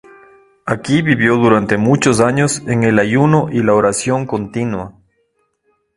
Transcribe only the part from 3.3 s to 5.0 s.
y la oración continua.